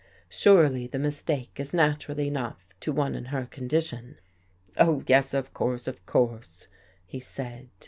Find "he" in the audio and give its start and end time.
7.05-7.19